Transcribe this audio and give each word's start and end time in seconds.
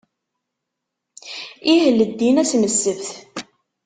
Ih, 1.73 1.83
leddin 1.97 2.37
ass 2.41 2.51
n 2.55 2.63
ssebt. 2.73 3.09